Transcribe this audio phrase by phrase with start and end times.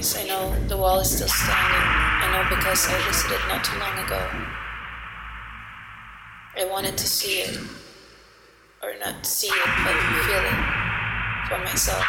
[0.00, 1.84] Anyways, I know the wall is still standing.
[1.84, 4.16] I know because I visited not too long ago.
[6.56, 7.58] I wanted to see it.
[8.82, 9.92] Or not see it, but
[10.24, 10.60] feel it
[11.48, 12.06] for myself.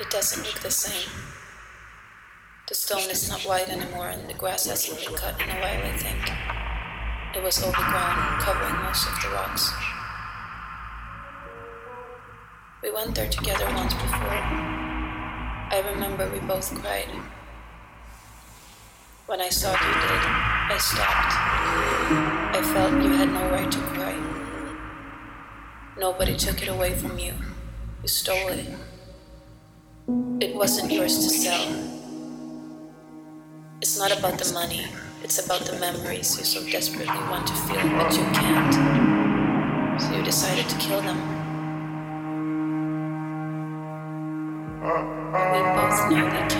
[0.00, 1.08] It doesn't look the same.
[2.66, 5.86] The stone is not white anymore and the grass hasn't been cut in a while,
[5.86, 6.32] I think.
[7.36, 9.70] It was overgrown, covering most of the rocks.
[12.82, 14.85] We went there together once before.
[15.68, 17.10] I remember we both cried.
[19.26, 20.22] When I saw you did,
[20.70, 21.34] I stopped.
[22.56, 24.14] I felt you had no right to cry.
[25.98, 27.34] Nobody took it away from you.
[28.02, 28.68] You stole it.
[30.40, 31.66] It wasn't yours to sell.
[33.80, 34.86] It's not about the money,
[35.24, 40.00] it's about the memories you so desperately want to feel, but you can't.
[40.00, 41.36] So you decided to kill them.
[46.08, 46.55] Music.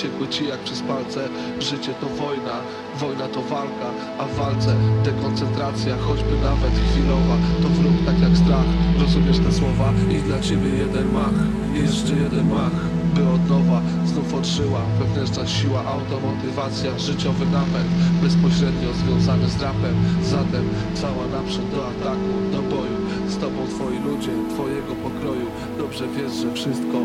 [0.00, 1.28] Uciekły ci jak przez palce
[1.58, 2.56] Życie to wojna,
[3.00, 4.74] wojna to walka A w walce
[5.04, 8.66] dekoncentracja, choćby nawet chwilowa To wróg tak jak strach,
[9.00, 11.38] rozumiesz te słowa I dla ciebie jeden mach,
[11.74, 17.90] jeszcze jeden mach by od nowa znów odszyła wewnętrzna siła, automotywacja, życiowy napęd
[18.22, 19.94] bezpośrednio związany z rapem.
[20.22, 22.98] Zatem cała naprzód do ataku, do boju.
[23.28, 25.46] Z tobą twoi ludzie, twojego pokroju.
[25.78, 26.98] Dobrze wiesz, że wszystko,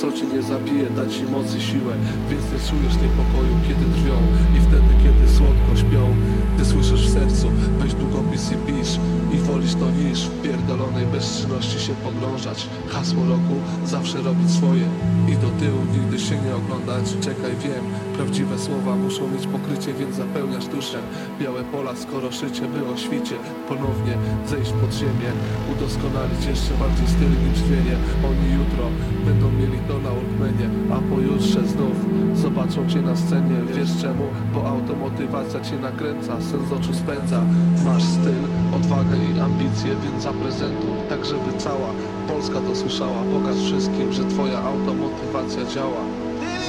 [0.00, 1.94] co ci nie zabije, da ci mocy siłę.
[2.30, 4.16] Więc nie czujesz niepokoju, kiedy drwią
[4.56, 6.16] i wtedy, kiedy słodko śpią.
[6.58, 8.92] Ty słyszysz w sercu, weź długopis i pisz
[9.34, 12.66] i wolisz to niż w pierdolonej bezczynności się pogrążać.
[12.88, 14.86] Hasło roku zawsze robić swoje
[15.28, 17.04] i do tyłu nigdy się nie oglądać.
[17.20, 17.84] Czekaj, wiem,
[18.20, 20.98] prawdziwe słowa muszą mieć pokrycie, więc zapełniasz duszę.
[21.40, 23.36] Białe pola, skoro szycie by o świcie.
[23.68, 24.14] Ponownie
[24.46, 25.30] zejść pod ziemię,
[25.72, 28.04] udoskonalić jeszcze bardziej styl niż dźwięk.
[28.30, 28.84] Oni jutro
[29.26, 31.96] będą mieli to na Walkmanie, a pojutrze znów
[32.34, 33.58] zobaczą cię na scenie.
[33.76, 34.24] Wiesz czemu?
[34.54, 37.40] Bo automotywacja cię nakręca, sens z oczu spędza.
[37.84, 38.42] Masz styl,
[38.76, 41.90] odwagę i ambicje, więc zaprezentuj, tak żeby cała
[42.28, 43.20] Polska to słyszała.
[43.32, 46.19] Pokaż wszystkim, że twoja automotywacja działa.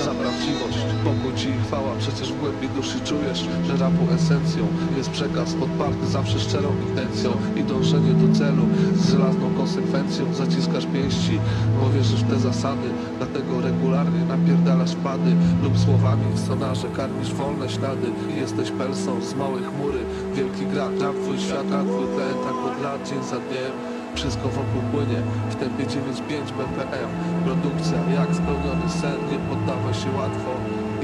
[0.06, 5.10] Za prawdziwość, pokój ci i chwała Przecież w głębi duszy czujesz, że rapu esencją Jest
[5.10, 8.64] przekaz podparty zawsze szczerą intencją I dążenie do celu.
[8.96, 11.40] Z żelazną konsekwencją Zaciskasz pięści,
[11.80, 15.32] bo wierzysz w te zasady Dlatego regularnie napierdalasz pady
[15.64, 18.08] Lub słowami w sonarze karmisz wolne ślady.
[18.36, 20.00] Jesteś persą z małej chmury
[20.36, 23.91] Wielki gra, trap twój świat, a twój tlen Tak od lat, dzień za dniem
[24.22, 25.20] wszystko wokół płynie.
[25.54, 27.12] W tempie 9,5 BPM
[27.46, 30.52] Produkcja jak spełniony sen, nie poddawaj się łatwo.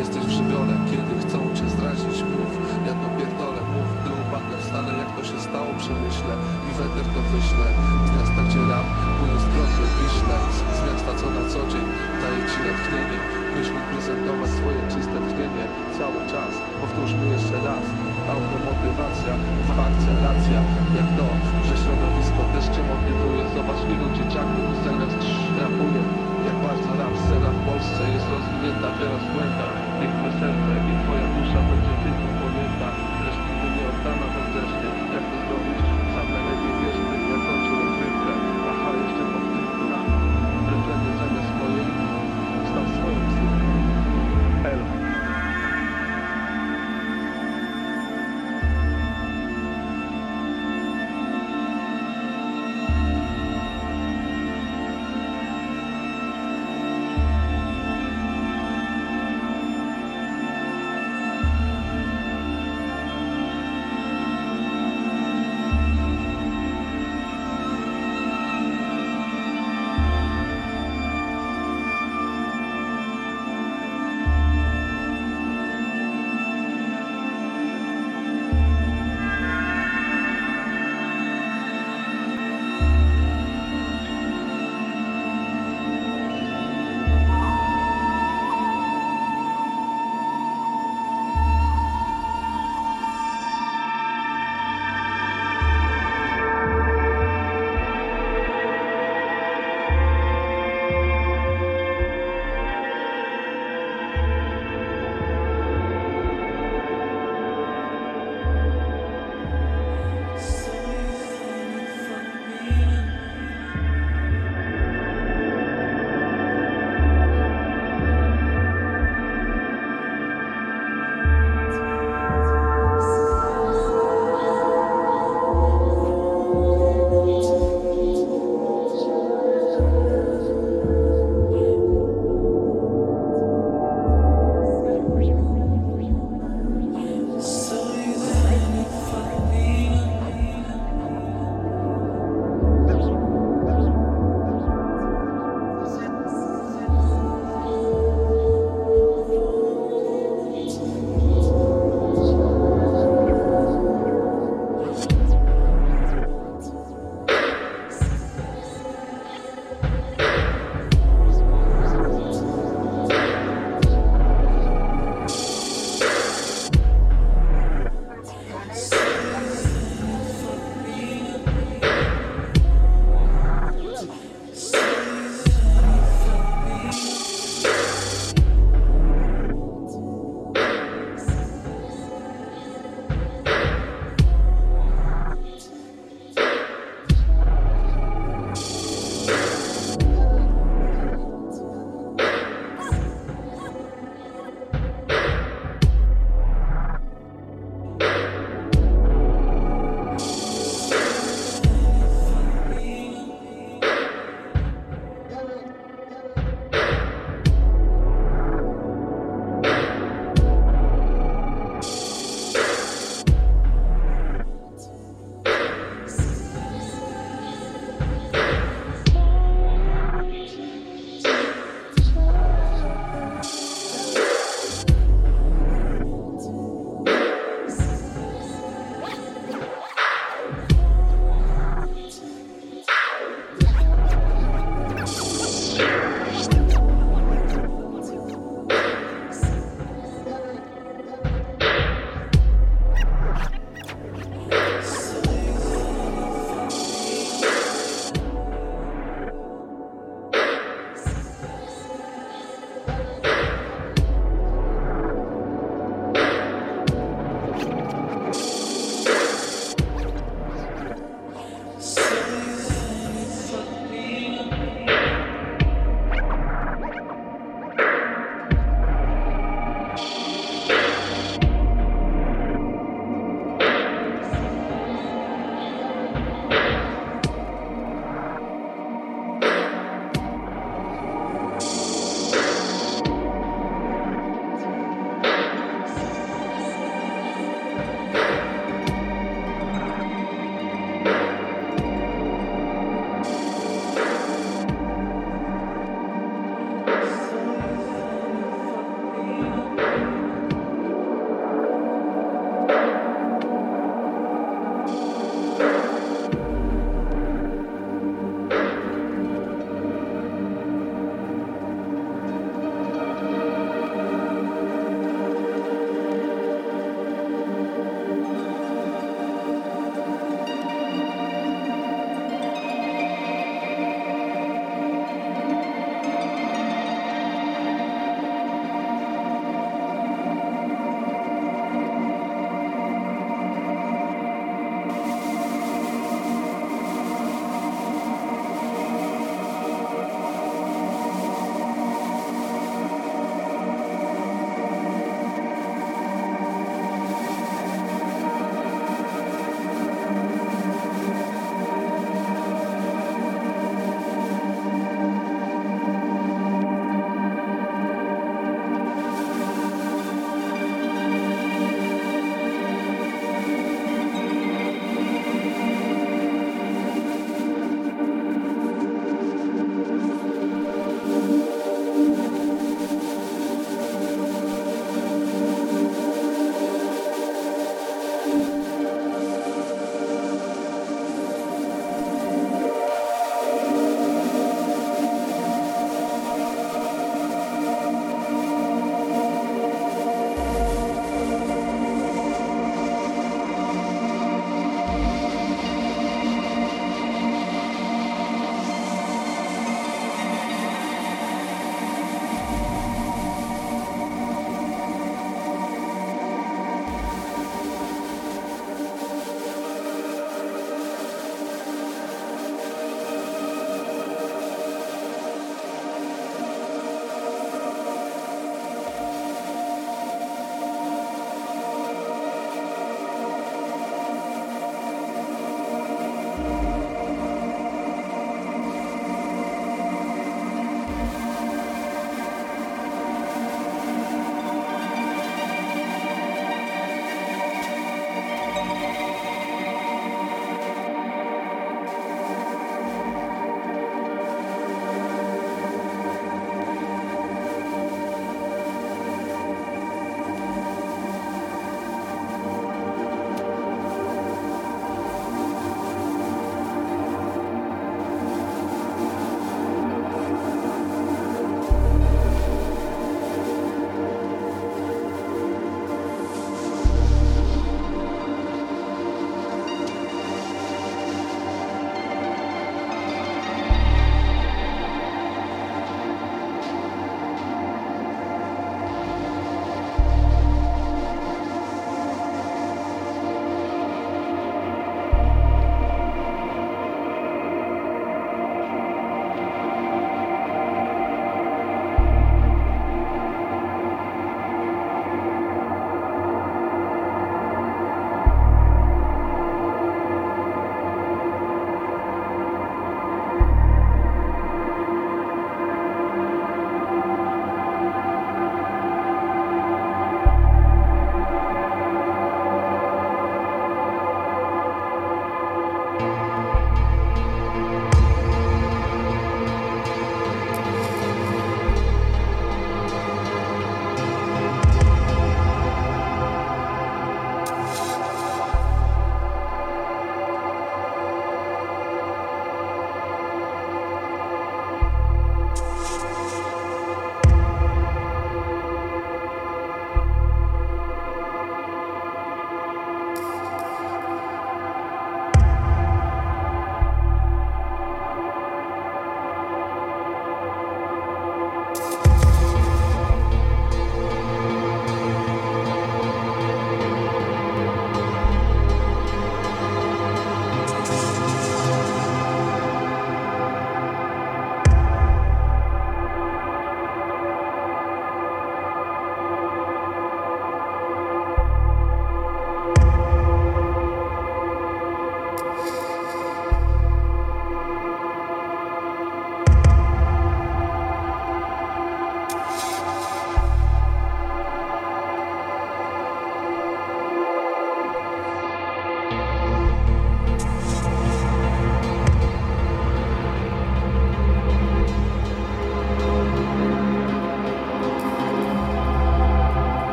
[0.00, 2.52] Jesteś w żywiole, kiedy chcą cię zdradzić, mów.
[2.86, 6.34] Ja to pierdolę, mów, gdy upadnę wstanę Jak to się stało, przemyślę
[6.68, 7.66] i weter to wyślę.
[8.08, 10.36] Z miasta, gdzie rap płynie krople, wiśle
[10.78, 11.86] Z miasta, co na co dzień
[12.22, 13.18] daje ci natchnienie.
[13.54, 15.64] Byś mógł prezentować swoje czyste tchnienie
[15.98, 17.84] Cały czas, powtórzmy jeszcze raz
[18.32, 19.34] Automotywacja,
[19.76, 20.58] fakcja, racja
[20.98, 21.26] Jak to,
[21.66, 23.42] że środowisko też cię motywuje.
[23.54, 25.18] Zobacz ilu dzieciaków zamiast
[25.58, 26.00] rapuje
[26.46, 30.92] Jak bardzo rap scena w Polsce jest rozwinięta teraz w błędach Niech twoje serce i
[31.02, 33.03] twoja dusza będzie tylko pojęta